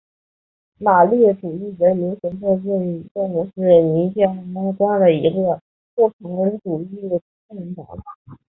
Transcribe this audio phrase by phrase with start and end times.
[0.79, 5.61] 马列主义人民行动运动是尼加拉瓜的一个
[5.93, 7.07] 共产主义
[7.47, 7.85] 政党。